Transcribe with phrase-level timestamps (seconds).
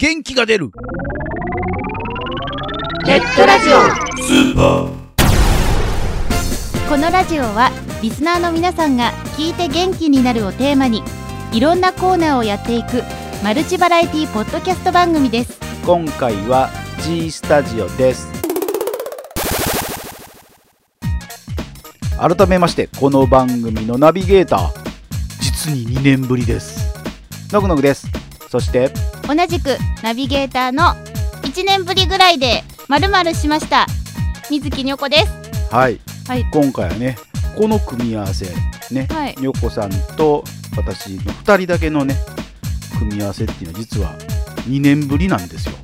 [0.00, 0.70] 元気が出る。
[3.04, 3.78] ネットラジオ。
[6.88, 11.02] このラジオはリスナーの皆さんが聞いて元気になるをテーマに
[11.52, 13.02] いろんなコーナーをやっていく
[13.42, 15.58] マルチバラエティポッドキャスト番組です。
[15.84, 16.70] 今回は
[17.02, 18.28] G スタジオです。
[22.20, 24.68] 改めましてこの番組のナビゲーター。
[25.40, 26.94] 実に2年ぶりです。
[27.52, 28.06] のぐのぐです。
[28.48, 28.92] そして
[29.28, 30.94] 同じくナビゲーターの
[31.42, 33.86] 1年ぶりぐらいでまるまるしました。
[34.48, 35.32] 水木にょこです。
[35.70, 36.46] はい、はい。
[36.50, 37.18] 今回はね
[37.54, 38.46] この組み合わせ
[38.90, 39.34] ね、はい。
[39.38, 40.44] にょこさんと
[40.78, 42.16] 私の2人だけのね
[42.98, 44.16] 組み合わせっていうのは実は
[44.66, 45.74] 2年ぶりなんですよ。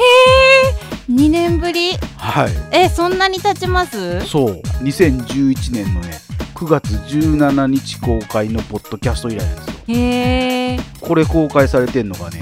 [1.11, 1.99] 2年ぶり？
[2.17, 2.51] はい。
[2.73, 4.25] えそんなに経ちます？
[4.25, 4.63] そう。
[4.83, 6.19] 2011年のね
[6.55, 9.75] 9月17日公開のポッドキャスト以来なんですよ。
[9.89, 12.41] へえこれ公開されてんのがね、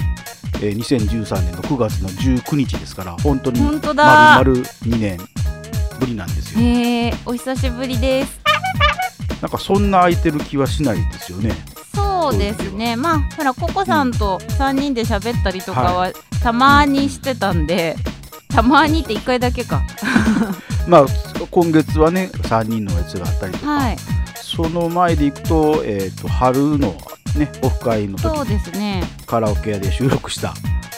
[0.62, 5.18] えー2013年の9月の19日ですから本当に丸々2年
[5.98, 6.60] ぶりなんですよ。
[6.60, 8.40] へえお久しぶりです。
[9.40, 11.52] なんかそんな空いてる気はしないですよね。
[11.92, 12.94] そうですね。
[12.94, 17.96] まあほらココさんと3人で喋ったりとかはたまにしてたんで、
[18.48, 19.82] たまにって1回だけか。
[20.86, 21.06] まあ
[21.50, 23.96] 今月はね3人のやつがあったりとか、はい。
[24.36, 26.94] その前でいくと,、えー、と春の
[27.38, 29.02] ねオフ会のそう時ですね。
[29.26, 30.54] カラオケ屋で収録した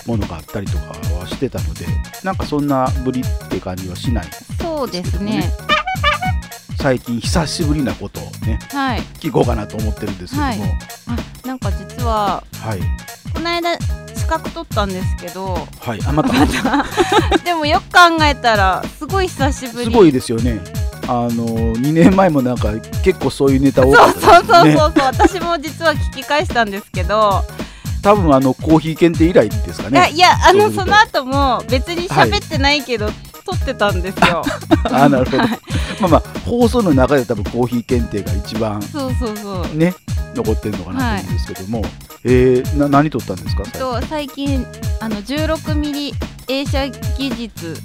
[0.07, 1.87] ものがあったりとかはしてたので
[2.23, 4.27] なんかそんなぶりって感じはしない
[4.61, 5.51] そうですね。
[6.79, 9.01] 最近久しぶりなことをねはい。
[9.19, 10.49] 聞こうかなと思ってるんですけども。
[10.49, 10.61] はい。
[11.45, 12.81] あなんか実ははい。
[13.33, 13.79] この間
[14.15, 16.33] 資格取ったんですけどはい、あまた。
[17.45, 19.85] でもよく考えたらすごい久しぶり。
[19.87, 20.61] すごいですよね
[21.07, 27.43] あの2年前もなんか結構そういうネタ多そうかったそうそうそうですよねそう私も実は聞き返したんですけど、
[28.03, 30.11] 多分あのコーヒー検定以来ですかね。
[30.13, 33.09] いやあのその後も別に喋ってないけど、
[33.45, 34.43] 撮ってたんですよ。
[34.85, 35.39] あなるほど。
[35.39, 35.47] ま
[36.03, 39.77] あまあ放送の中で多分コーヒー検定が一番そうそうそう。
[39.77, 39.95] ね
[40.35, 41.83] 残ってるのかなと思うんですけども、
[42.25, 43.81] えー、な何撮ったんですか最近？
[43.81, 44.67] と最近
[45.01, 46.13] あの16ミリ
[46.49, 47.77] 映写技術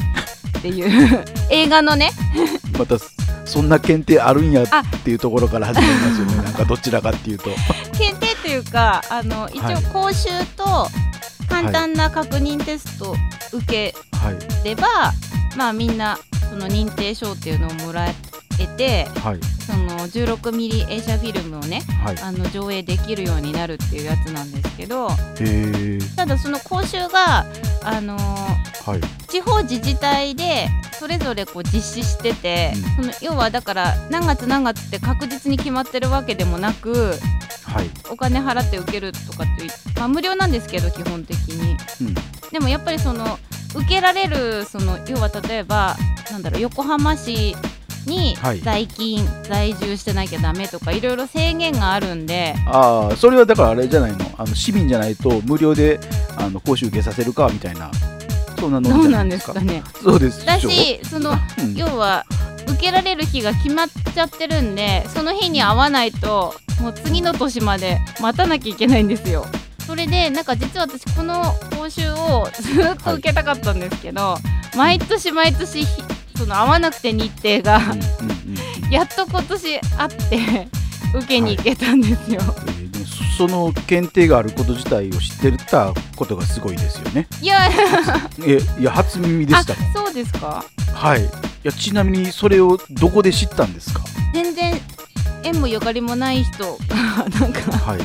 [0.60, 0.86] ってい
[1.18, 1.26] う。
[1.50, 2.12] 映画のね。
[2.78, 2.96] また
[3.46, 4.80] そんな検定あるんやあ。
[4.80, 6.36] っていうところから始まりますよね。
[6.44, 7.50] なんかどちらかっていうと。
[7.98, 9.76] 検定というかあの一はい。
[9.76, 10.88] 応講習と
[11.50, 13.16] 簡単な確認テスト
[13.52, 14.66] 受けはい。
[14.66, 15.14] れば、
[15.56, 18.14] まあみんなその認定証っていうのをもらえ
[18.80, 19.40] てはい。
[19.68, 22.18] その16ミリ映写フィルムをねはい。
[22.22, 25.10] あの上映できるようになるっていうやつなんですけど
[26.16, 27.46] ただその講習が
[27.84, 29.02] あのーはい。
[29.28, 33.04] 地方自治体でそれぞれこう実施してて、うん。
[33.12, 37.14] その要はだから何月何月って確実に決まってるわけでもなく
[37.66, 37.90] はい。
[38.10, 39.68] お金払って受けるとかって
[40.00, 41.78] まあ、無料なんですけど基本的に。
[42.02, 42.14] うん。
[42.52, 43.38] でもやっぱりその
[43.76, 45.96] 受けられるその要は例えば
[46.32, 47.56] なんだろう横浜市
[48.08, 48.60] にはい。
[48.62, 52.56] 在勤、在住してなきゃダメとかいろいろ制限があるんで。
[52.68, 54.32] ああそれはだからあれじゃないの？
[54.38, 56.00] あの市民じゃないと無料で
[56.38, 57.92] あの講習受けさせるかみたいな。
[58.60, 59.84] そんなのどうなんですかね。
[60.04, 61.76] そうですだしそのうん。
[61.76, 62.26] 要は
[62.68, 69.46] 受けられる日が決まっちゃってるんでその日に会わないともう次の年まで待たなきゃいけないんですよ。
[69.88, 71.42] それでなんか実は私この
[71.76, 74.38] 講習をずっと受けたかったんですけど、
[74.78, 76.04] 毎年毎年ひ
[76.40, 77.82] その会わなくて日程が、
[78.90, 80.68] やっと今年会って
[81.16, 82.40] 受けに行けたんですよ。
[82.68, 87.26] えーでもそその検定があること自体を知ってたことがすごいですよね。
[87.42, 87.70] いや
[88.46, 89.76] えいや初耳であした。
[89.96, 90.64] そうですか？
[90.94, 91.22] はい。
[91.24, 91.28] い
[91.64, 94.02] やちなみにそれをどこで知ったんですか？
[94.34, 94.82] 全然
[95.44, 98.00] 縁もゆかりもない人が なんかはい。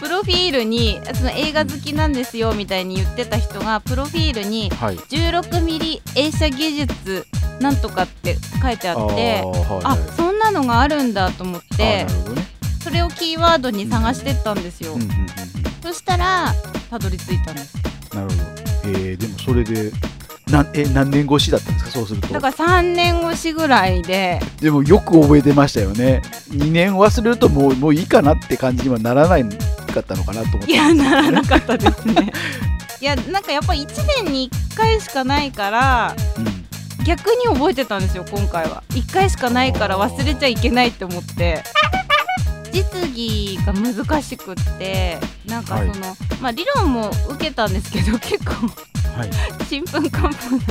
[0.00, 4.96] プロフィールにその映画好きなんですよみたいに言ってた人がプロフィールにはい。
[4.96, 7.26] 16ミリ映写技術
[7.62, 12.06] なんとかって書いてあってーはいあはいそんなのがあるんだと思ってね。
[12.82, 15.26] それをキーワードに探してったんですよ、うんうんうんうん。
[15.82, 16.52] そしたら
[16.90, 17.76] たどり着いたんです
[18.12, 18.42] なるほど。
[18.86, 19.92] えー、でもそれで
[20.50, 21.90] なえ何年越しだったんですか？
[21.92, 22.40] そうするとだ。
[22.40, 26.22] から3年越しぐらいででもよく覚えてましたよね。
[26.50, 32.32] 2年忘れるともうもういいかなって感じにはならないかったのかなと思っていやならなかったですね
[33.00, 33.86] いやなんかやっぱ1
[34.24, 36.61] 年に1回しかないからうん
[37.04, 38.82] 逆に覚えてたんですよ今回は。
[38.90, 41.62] 1回しかないから忘れちゃいけないって思って。
[42.72, 45.92] 実技が難しくってなんかその、
[46.40, 48.52] まあ理論も受けたんですけど結構
[49.14, 49.64] はい。
[49.66, 50.64] ちんぷんかんぷんな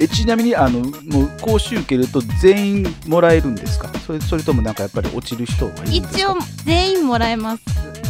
[0.00, 3.88] えちなみにあのもう講習受けると全員もらえるんですか？
[4.06, 6.08] それそれともなんかやっぱり落ちる人がいるんですか？
[6.18, 7.62] 一応全員もらえます。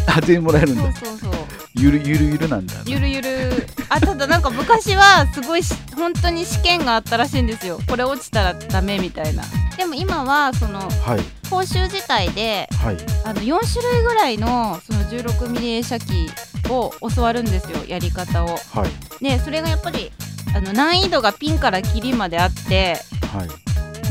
[0.06, 0.93] あ全員もらえるんだ。
[0.94, 1.39] そうそうそう
[1.75, 3.67] ゆるゆるゆるなんだゆるゆる。
[3.88, 7.78] あただなんか昔はすごいし本当に試験があったらしいんですよ。
[7.88, 9.44] これ落ちたらダメみたいな。
[9.76, 11.49] でも今はそのはい。
[11.49, 12.96] 講習自体ではい。
[13.25, 16.31] あの4種類ぐらいのその 16mm 映写機
[16.69, 17.78] を教わるんですよ。
[17.87, 18.49] やり方を。
[18.49, 18.87] は
[19.20, 19.25] い。
[19.25, 20.11] でそれがやっぱり
[20.55, 22.96] あの難易度がピンからキリまであって
[23.32, 23.49] はい。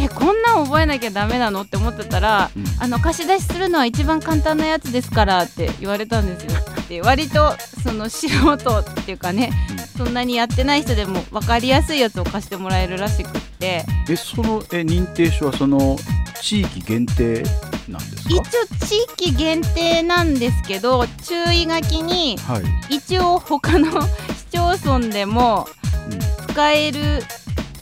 [0.02, 2.64] えこんなん覚えなきゃダメなのって思ってたらうん。
[2.80, 6.52] あの貸し出しするのは一番簡単なやつですからって言われたんですよ
[6.90, 9.52] で割とその素人っていうかね、
[9.96, 13.86] そんなにやってない人でも分かりやすいやつを貸してもらえるらしくって。
[14.10, 15.98] えそのえ認定書はその
[16.42, 17.44] 地域限定
[17.88, 18.50] なんです一応か
[18.88, 22.60] 地域限定なんですけど注意書きには
[22.90, 25.68] い、一応他の市町村でも
[26.12, 26.20] うん。
[26.54, 27.00] 使える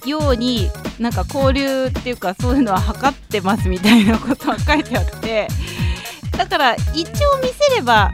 [0.05, 0.69] ように
[0.99, 5.47] なんか交流っていうかそういうのは測ってますみたいなことは書いてあって。
[6.37, 8.11] だから一応見せれば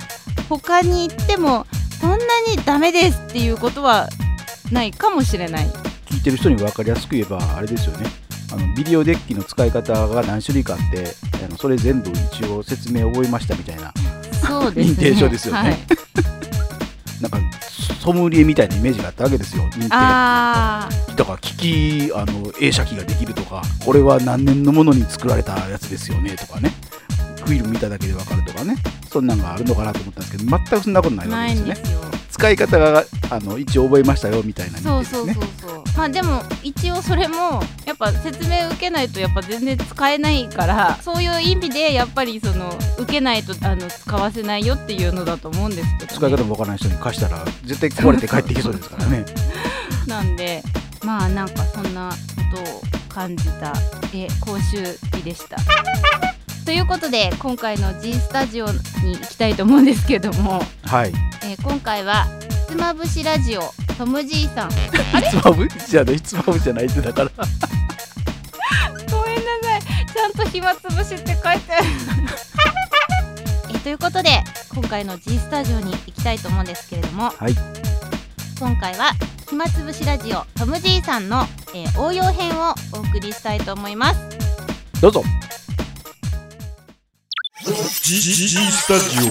[0.49, 1.65] 他に行っても
[1.99, 4.09] そんなにダメですっていうことは
[4.71, 5.65] ないかもしれない。
[6.05, 8.07] 聞いてる人に分かりやすく言えばあれですよね。
[8.51, 13.91] あのビデオデッキの使い方が何種類かあってあのそれ全部一応説明覚えましたみたいな
[14.47, 14.93] そうですね。
[14.93, 15.59] 認定証ですよね。
[15.59, 15.77] はい、
[17.21, 17.39] なんか
[17.99, 19.87] ソムリエみたいなイメージがあったわけですよ認定。
[19.91, 26.73] あとか機器あの映写機ができるとかこれは何年のものに作られたやつですよねとかね
[27.45, 28.75] フィルム見ただけで分かるとかね。
[29.13, 32.17] そんなんがあるのかなと思ったんですけど全くそんなことないあわけですよね。
[32.31, 35.83] 使い方があの一応覚えましたよみたいなそうそうそうそう。
[35.95, 49.25] まあでも一応それもやっぱ説明受けないとやっぱ全然使えないからそういう意味でやっぱりその受けないとあの使わせないよっていうのだと思うんですけど、ね、使い方も分からない人に貸したら絶対壊れて帰ってきそうですからね。
[50.07, 50.63] なんで
[51.03, 52.09] まあなんかそんな
[52.51, 53.73] ことを感じた
[54.11, 55.57] え講習日でした。
[56.65, 58.73] ということで今回の G スタジオに
[59.15, 61.11] 行きたいと思うんですけども、はい。
[61.43, 62.25] えー今回は
[62.67, 63.61] ひつまぶしラジオ
[63.97, 64.69] トムじいさん。
[64.71, 64.77] ひ
[65.39, 67.31] つまぶしじゃないひつまぶしじゃないってだから。
[69.11, 69.81] ごめんなさい。
[70.11, 71.85] ちゃんと暇つぶしって書いてある。
[73.75, 74.41] えということで
[74.73, 77.55] 今回の G スタジオに行きたいと思うんですけれどもはい。
[78.59, 79.11] 今回は
[79.49, 84.19] 暇つぶしラジオトムじいさんの、えー応用編をお送りしたいと思います。
[85.01, 85.23] どうぞ
[87.63, 89.29] G, G, G スタジ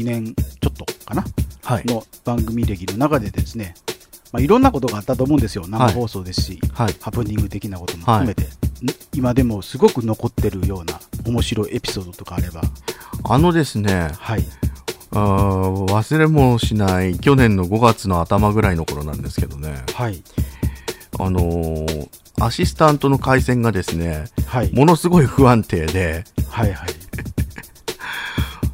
[0.00, 1.22] 2年ちょっとかな？
[1.62, 1.84] はい。
[1.84, 3.74] の番組歴の中でですね、
[4.32, 5.66] まあ、いろんなことがあったと思うんですよ。
[5.68, 6.94] 生放送ですし、はい。
[7.02, 8.46] ハプニング的なことも含めて、ん
[9.12, 12.62] 今でもすごく残ってるような面白いエピソードとかあれば。
[13.24, 14.44] あのですね、はい。
[15.10, 20.22] あー忘れもしない去年の5月の頭ぐらいの頃なんですけどね、はい
[21.18, 22.08] あのー
[22.40, 26.88] アシスタントの回線がですね、はいものすごい不安定で、はいはい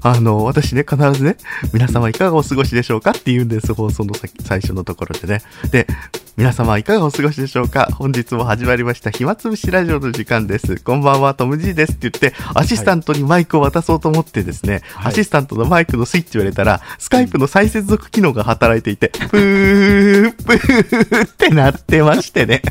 [0.06, 1.38] あの、私ね、必ずね、
[1.72, 5.40] 皆様いかがお過ごしでしょうかって言うんです、放送の先最初のところでね。
[5.70, 5.86] で、
[6.36, 7.88] 皆様いかがお過ごしでしょうか？
[7.92, 10.82] 本日も始まりました、暇つぶしラジオの時間です。
[10.82, 22.62] こんばんは、トム・ジーですって言って、アシスタントにマイクを渡そうと思ってですね、はいアシスタントのマイクのスイッチを入れたら、スカイプの再接続機能が働いていて、プー、プーってなってましてね。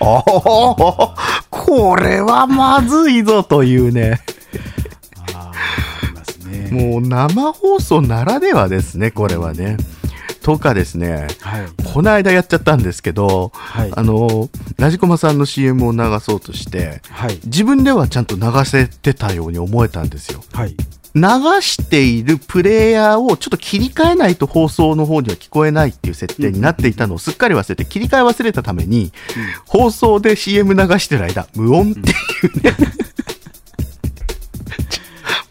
[0.00, 1.14] おお
[1.50, 4.20] これはまずいぞというね
[6.72, 9.76] もう生放送ならではですね、これはね。
[10.48, 11.66] とかですね、はい。
[11.92, 13.92] この間やっちゃったんですけど、はい。
[13.94, 17.38] あの、ラジコマさんの CM を流そうとして、はい。
[17.44, 20.42] 自分ではちゃんと流せてたように思えたんですよ。
[20.54, 20.74] はい。
[21.14, 21.22] 流
[21.60, 29.12] しているプレイヤーをちょっと切り替えないと放送の方には聞こえないっていう設定になっていたのをすっかり忘れて切り替え忘れたために、
[29.66, 32.74] 放送で CM 流してる間、無音っていうね、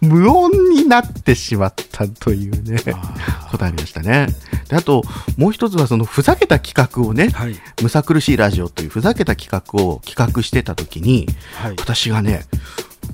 [0.02, 4.28] 無音になってしまったというね、あことありましたね。
[4.70, 5.04] であと、
[5.38, 7.56] もう一つはそのふざけた企画をねー、はい。
[7.82, 11.76] むさ苦しいラジオというふざけた企画を企画してた時に、はい。
[11.78, 12.44] 私がね、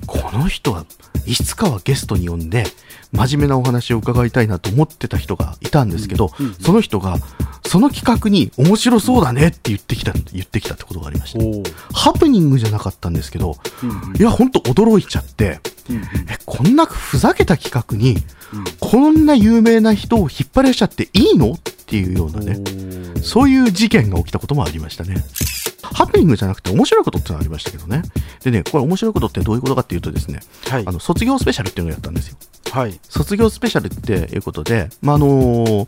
[0.06, 0.86] この人は
[1.26, 2.64] いつかはゲストに呼んで、
[3.12, 7.18] 真面目なお話を伺いたいなと思ってた人がいたんですけど、うんうんその人が、
[7.66, 11.70] その企画に面白そうだねって言ってきた、言ってきたってことがありました。
[11.92, 14.16] ハプニングじゃなかったんですけど、うんうん。
[14.16, 16.02] いや、ほんと驚いちゃって、うんうん。
[16.02, 18.16] え、こんなふざけた企画に、
[18.52, 18.64] うん。
[18.80, 21.58] こんな有名な人を引っ張り出しちゃっていいの？
[21.94, 22.58] っていうようなね、
[23.22, 25.22] そういう事件が起きたこともありましたね。
[25.82, 28.02] ハプニングじゃなくて面白いことってのがありましたけどね。
[28.42, 32.36] でね、これ面白いことってどういうことかっていうとですね、はいあの、卒業スペシャルっていうのをやったんですよ。
[32.74, 32.98] はい。
[33.08, 35.86] 卒業スペシャルっていうことで、まあ、あのー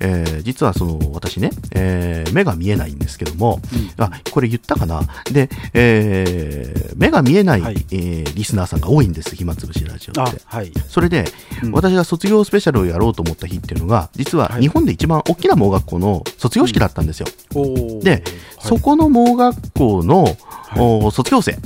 [0.00, 3.60] えー実はその私ね、えー目が見えないんですけども、
[3.98, 5.02] あこれ言ったかな？
[5.30, 7.76] で、えー目が見えない、はい。
[7.92, 10.40] えーリスナーさんが多いんです暇つぶしラジオあって。
[10.44, 10.72] はい。
[10.88, 11.24] それで、
[11.62, 11.72] うん。
[11.72, 14.62] 私が卒業スペシャルをやろうと思った日っていうのが実ははい。
[14.62, 18.02] 日本で一番大きな盲学校の卒業式だったんですよ、おー。
[18.02, 18.22] ではい。
[18.58, 20.36] そこの盲学校の、
[20.76, 21.56] お卒業生。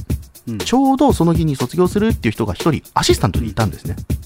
[0.47, 0.59] うん。
[0.59, 3.97] ちょうどその日に卒業するっていう人が一人アシスタントにいたんですね。
[3.97, 4.19] うんうんうん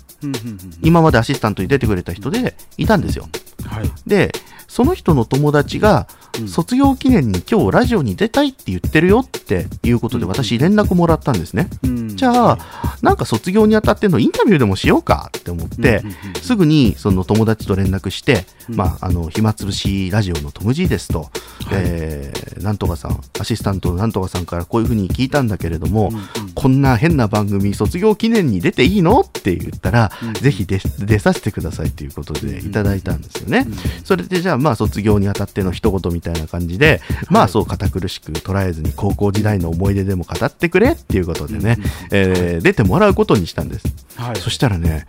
[0.83, 3.29] 今までアシスタントに出てくれた人でいたんですよ。
[3.67, 3.91] はい。
[4.07, 4.33] で
[4.69, 6.09] その人の友達が
[6.40, 6.48] うん。
[6.48, 10.30] 卒業記念に今日ラジオに出たいって言ってるよっていうことでうん。
[10.30, 11.68] 私連絡もらったんですね。
[11.82, 12.16] うん。
[12.16, 12.58] じゃあ
[13.02, 16.02] なんか卒業にあたってのインタビューでもしようかって思って
[16.40, 18.76] すぐにその友達と連絡して、うん。
[18.76, 21.30] まあ、あの暇つぶしラジオのトム・ジーですと、はい。
[21.72, 26.52] えーなんとかさんアシスタントのなんとかさんからこういうふうに聞いたんだけれども、うんうん。
[26.54, 33.64] こんな変な番組卒業記念に出ていいのって言ったら、うんぜひ出出させてくださいということでいただいたんですよね。
[33.66, 33.74] うん
[34.04, 41.79] それでじゃあまあ卒業にあたっての一言みたいな感じで、まあそう堅苦しく捉えずに高校時代の思い出でも語ってくれっていうことでね、
[42.12, 43.87] えー出てもらうことにしたんです。
[44.17, 44.37] はい。
[44.37, 45.07] そしたらね、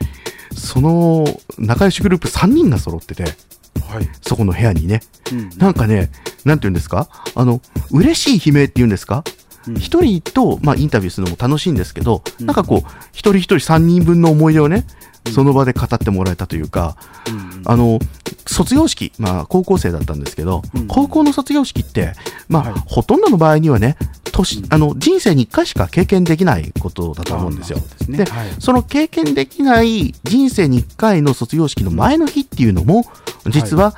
[0.56, 1.26] その
[1.60, 4.10] 仲良しグループ3人が揃ってて、はい。
[4.22, 5.02] そこの部屋にね、
[5.32, 6.10] うんなんかね、
[6.46, 7.08] なんて言うんですか？
[7.36, 9.24] あの、嬉しい悲鳴って言うんですか？
[9.68, 9.76] うん。
[9.76, 12.46] 一人と、まあ、インタビューするのも楽しいんですけど、うん。
[12.48, 14.86] なんかこう、一人一人三人分の思い出をね、
[15.26, 15.32] うん。
[15.32, 17.62] その場で語ってもらえたというか、うん。
[17.66, 18.00] あの、
[18.46, 20.88] 卒業式、まあ、高校生だったんですけど、うん。
[20.88, 22.14] 高校の卒業式って、
[22.50, 22.82] まあ、はい。
[22.86, 23.98] ほとんどの場合にはね、
[24.32, 24.68] 年、うん。
[24.70, 27.80] あの、人生に一回しか経験できないことだと思うんですよ。
[27.80, 28.18] そうですね。
[28.20, 28.48] ではい。
[28.60, 33.06] その経験できない人生に一回の卒業式の前の日っていうのも、
[33.48, 33.96] 実は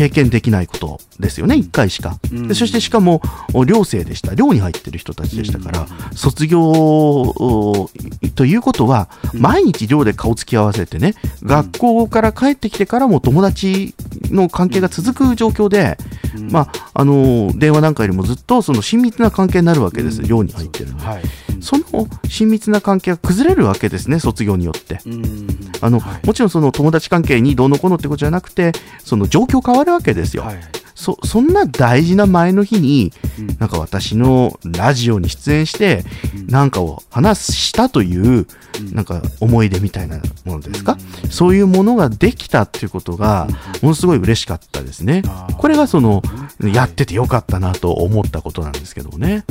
[0.00, 2.18] 経験できないことですよね、一回しか。
[2.32, 2.48] うん。
[2.48, 3.20] でそしてしかも、
[3.52, 4.32] お寮生でした。
[4.32, 7.90] 寮に入ってる人たちでしたから、う卒業お
[8.34, 9.40] ということは、うん。
[9.42, 13.94] 毎日寮で顔つき合わせてね、学校から帰ってきてからも友達
[14.30, 15.98] の関係が続く状況で、
[16.34, 16.50] うん。
[16.50, 20.28] まあ、あの電話なんかよりもずっとその親密な関係になるわけです、うん。
[20.28, 21.04] 寮に入ってるんで。
[21.04, 21.22] はい
[21.60, 25.00] その親密な関係が崩れるわけですね、卒業によって。
[25.06, 25.46] うん
[25.80, 30.42] あの、はいもちろんその友達関係にどうのこうのってことじゃなくて、その状況変わるわけですよ。
[30.44, 30.60] はい
[31.00, 33.46] そそんな大事な前の日に、うん。
[33.58, 36.04] なんか私のラジオに出演して、
[36.36, 36.46] うん。
[36.48, 38.94] なんかを話したという、うん。
[38.94, 41.30] なんか思い出みたいなものですか、うん。
[41.30, 43.48] そういうものができたっていうことが、
[43.80, 45.22] ものすごい嬉しかったですね。
[45.56, 46.22] これがその、
[46.60, 49.44] はいやっててよかったなと思ったことなんですけどね。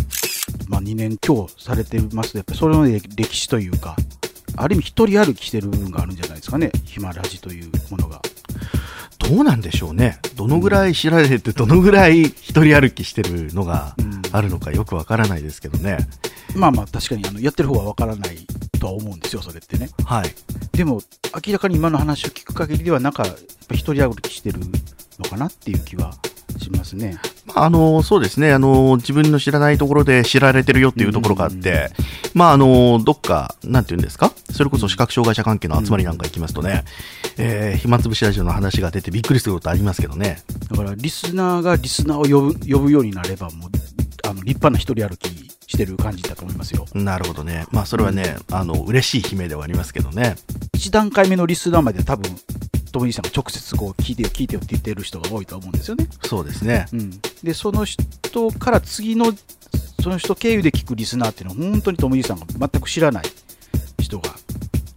[0.67, 2.33] まあ、2年強されてます。
[2.33, 3.95] と、やっぱりそれの歴歴史というか、
[4.55, 8.21] ある意味一人歩きしてる部分があるんじゃないですかね、ヒマラジというものが。
[9.19, 10.19] どうなんでしょうね。
[10.35, 15.97] どのぐらい知られて、どのぐらい一人歩きしてるのがうんあるのかよくわからないですけどね。
[16.55, 18.47] まあまあ、確かにあのやってる方はわからない
[18.79, 19.89] とは思うんですよ、それってね。
[20.05, 20.33] はい。
[20.71, 21.01] でも、
[21.45, 23.35] 明らかに今の話を聞く限りでは、なんか、やっ
[23.67, 24.59] ぱ一人歩きしてる
[25.19, 26.13] のかなっていう気は
[26.57, 27.19] しますね。
[27.55, 28.51] まあ、あの、そうですね。
[28.53, 31.91] あの、自分の知らないところで知られてるよっていうところがあって、
[32.33, 34.31] まあ、あの、どっか、なんて言うんですか？
[34.51, 36.83] それこそ視覚障害者関係の集まりなんか行きますとね、
[37.37, 40.41] えー、暇つぶしラジオの話が出てびっくりすることありますけどね。
[40.69, 43.69] だから、リスナーがリスナーを呼ぶ呼ぶようになれば、もう、
[44.25, 45.29] あの立派な一人歩き
[45.67, 46.85] してる感じだと思いますよ。
[46.93, 47.65] なるほどね。
[47.71, 50.35] まあ、それはね、あの、嬉しい悲鳴ではありますけどね。
[50.75, 52.35] 1段階目のリスナーまで多分、
[52.91, 56.07] トムさんが直接こう聞いてよ、聞いてよって言ってる人が多いと思うんですよね。
[56.23, 56.87] そうですね。
[56.93, 59.33] うん、で、その人から次の、
[60.01, 63.23] その人経由で聞くリスナーっていうのは、本当にトムリーさんが全く知らない
[63.99, 64.29] 人が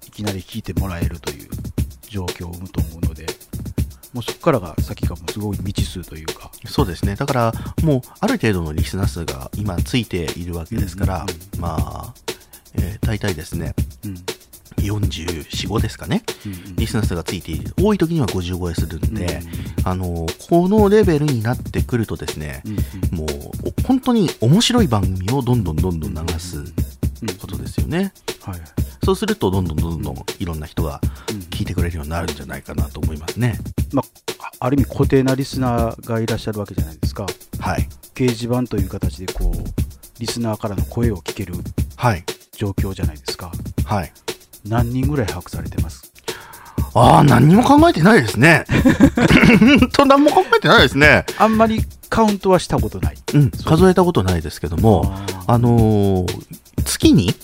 [0.06, 1.48] いきなり聞いてもらえるという
[2.08, 3.26] 状況を生むと思うので、
[4.12, 7.16] もうそこからが先がもうすごい未知数というか、そうですね。
[7.16, 12.14] だから、もう、ある程度のリスナー数が今ついているわけですから、うんうんまあ、
[12.74, 14.14] えー大体ですね、うん
[14.82, 16.22] 44、5ですかね。
[16.46, 17.74] うんリスナー数がついている。
[17.80, 19.40] 多い時には50超えするんで、
[19.82, 22.62] うんあの、このレベルになってくるとですね、
[23.12, 23.28] うんもう、
[23.82, 26.64] お本当に面白い番組をどんどんどんどん流すうん
[27.38, 28.12] ことですよね。
[28.42, 28.60] はい
[29.04, 33.58] そうすると、どんどんどんどんいろんな人がうん聞いてくれるようになるんじゃないかなと思いますね。
[33.92, 34.02] ま
[34.38, 37.26] あ、ある意味固定なリスナーがいらっしゃるわけじゃないですか。
[37.58, 37.88] はい。
[38.14, 41.54] 掲示板という形でこう、リスナーからの声を聞ける
[41.96, 42.24] はい。
[42.56, 43.50] 状況じゃないですか。
[43.84, 44.12] はい。
[44.66, 46.12] 何人ぐらい把握されてます？
[46.94, 48.64] ああ、何にも考えてないですね。
[49.60, 51.24] 本当何も考えてないですね。
[51.38, 53.16] あんまりカウントはしたことない。
[53.34, 55.10] うん、数えたことないですけども、
[55.46, 56.44] ああのー
[56.84, 57.34] 月に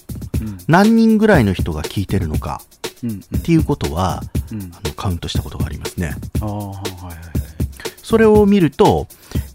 [0.41, 2.61] うん何人ぐらいの人が聞いてるのか
[3.03, 4.23] うんうんっていうことは、
[4.53, 6.15] うんあのカウントしたことがありますね。
[6.41, 7.17] ああはいはいはい
[8.03, 9.07] それを見ると、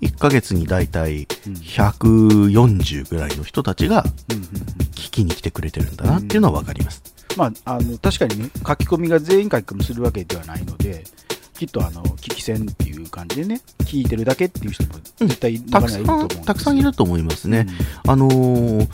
[0.02, 4.48] 1ヶ月にだいたいうん140ぐらいの人たちがうんうんうん
[4.96, 7.04] 聞きに来てくれてるんだなっていうのはわかります。
[7.36, 11.04] まあ、あの確かにね書き込みが全員書き込みするわけではないので
[11.58, 15.28] きっとあの聞き戦っていう感じでね聞いてるだけっていう人もうん。
[15.28, 16.42] 絶対たくさ中にはいると思うんですよ。
[16.42, 17.68] ん、たくさんいると思いますね。
[18.08, 18.90] あのー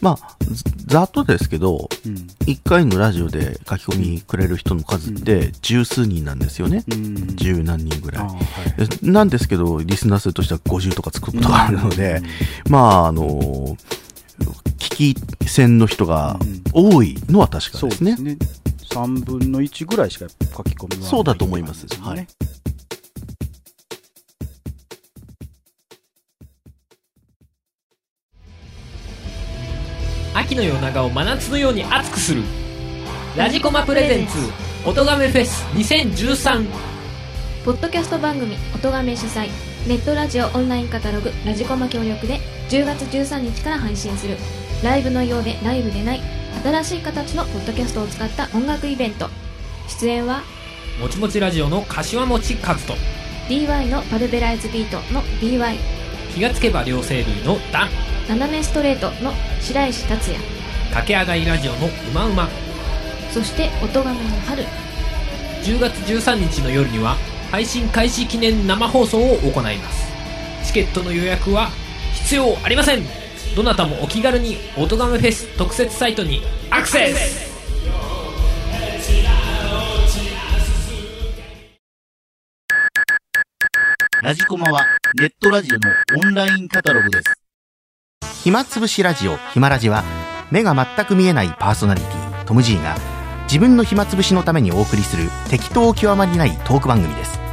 [0.00, 2.14] まあ、ずざっとですけど、うん。
[2.46, 6.84] 1回のラジオで書き込みくれる人の数って十数人なんですよね。
[6.90, 7.36] うん。
[7.36, 8.22] 十何人ぐらい。
[8.22, 8.38] あは
[8.78, 8.86] い。
[8.86, 12.22] でなんですけど、リスナー数としては50とかつくことがあるので、
[12.68, 13.76] まあ、あのー
[14.78, 16.38] 聞き戦の人が
[16.74, 17.78] 多いのは確かでね。
[17.78, 18.22] そうですす。
[18.22, 18.36] ね。
[18.90, 21.86] 3分の1ぐらいしか書き込みはそうだと思います。
[22.00, 22.26] ない。
[30.34, 32.42] 秋の夜長を真夏のように熱くする。
[33.36, 34.38] ラジコマプレゼンツ
[34.88, 36.66] 音亀フェス2013
[37.64, 39.48] ポッドキャスト番組「音がめ」主催
[39.88, 42.38] ネットラジオオンラインカタログ「ラジコマ」協力で
[42.68, 44.36] 10月13日から配信する。
[44.84, 46.20] ライブのようでライブでない
[46.62, 49.28] 新しい形のポッドキャストを使った音楽イベント。
[49.88, 50.42] 出演は
[51.00, 52.94] もちもちラジオの柏餅和人
[53.48, 55.76] DY のパルベライズビートの DY
[56.34, 57.88] 気がつけば両生類のダン。
[58.28, 60.42] 斜めストレートの白石達也。
[60.90, 62.48] 駆け上がりラジオのうまうま。
[63.30, 64.64] そして音がめの春。
[65.62, 67.16] 10月13日の夜には
[67.50, 70.04] 配信開始記念生放送を行います。
[70.64, 71.70] チケットの予約は
[72.14, 73.23] 必要ありません
[73.54, 77.54] どなたもお気軽に音亀フェス特設サイトにアクセス
[84.22, 84.86] ラジコマは
[85.20, 85.90] ネットラジオの
[86.24, 87.34] オンラインカタログです。
[88.42, 90.02] 暇つぶしラジオ、暇ラジは、
[90.50, 92.96] 目が全く見えないパーソナリティ、トム・ジーが、
[93.44, 97.43] 自分の暇つぶしのためにお送りする適当極まりないトーク番組です。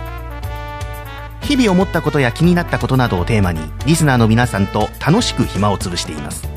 [1.52, 6.48] 日々思ったことや気になったことなどをテーマに、リスナーの皆さんと楽しく暇をつぶしています。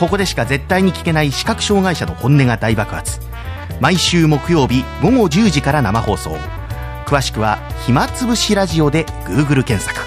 [0.00, 3.20] ここでしか絶対に聞けない視覚障害者の本音が大爆発。
[3.80, 6.36] 毎週木曜日午後10時から生放送。
[7.06, 10.00] 詳しくは、暇つぶしラジオで Google 検索。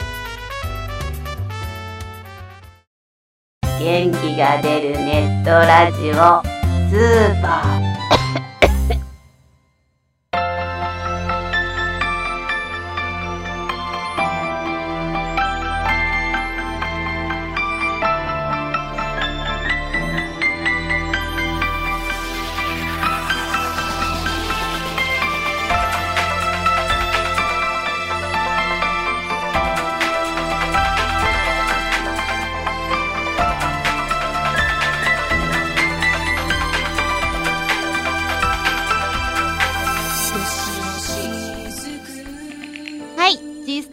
[3.79, 6.13] 元気が出るネットラジオ
[6.89, 7.90] スーパー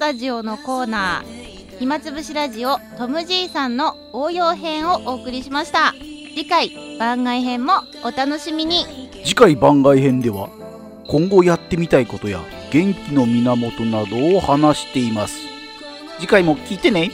[0.08, 5.92] タジオのコーナー、暇つぶしラジオトム・ジーさんの応用編をお送りしました。
[6.34, 8.86] 次回、番外編もお楽しみに。
[9.22, 10.48] 次回番外編では
[11.08, 12.40] 今後やってみたいことや
[12.70, 15.40] 元気の源などを話しています
[16.18, 17.10] 次回も聞いてね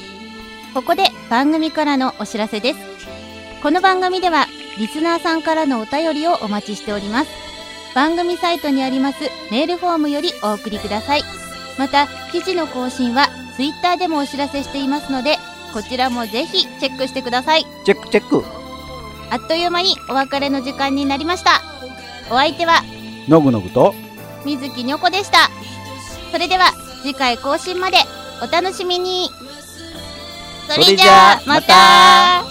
[0.72, 2.78] ここで番組からのお知らせです。
[3.60, 4.46] この番組では
[4.78, 7.30] リスナーさんからのお便りをお待ちしております。
[7.92, 9.18] 番組サイトにあります
[9.50, 11.43] メールフォームよりお送りください。
[11.78, 15.38] また、記事の更新は Twitter でもお知らせしていますので、
[15.72, 17.66] こちらもぜひチェックしてください。
[17.84, 18.44] チェックチェック
[19.30, 21.62] あっという間にお別れの時間になりました。
[22.30, 22.82] お相手は
[23.28, 23.94] のぐのぐと
[24.44, 25.50] 水木にょこでした。
[26.30, 26.70] それでは
[27.02, 27.96] 次回更新まで
[28.42, 29.30] お楽しみに。
[30.68, 31.74] それじゃあまた
[32.38, 32.44] あ、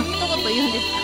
[0.00, 0.06] 一
[0.42, 1.03] 言言うんですか？